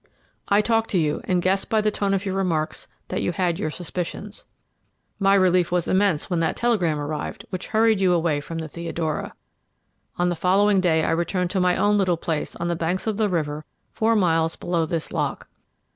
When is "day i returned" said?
10.81-11.51